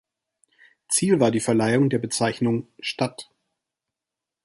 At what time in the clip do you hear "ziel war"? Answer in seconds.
0.87-1.29